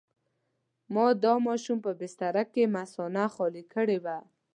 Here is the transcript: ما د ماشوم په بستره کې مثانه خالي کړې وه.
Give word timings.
ما 0.93 1.05
د 1.23 1.25
ماشوم 1.47 1.77
په 1.85 1.91
بستره 1.99 2.43
کې 2.53 2.63
مثانه 2.77 3.23
خالي 3.33 3.63
کړې 3.73 3.97
وه. 4.05 4.17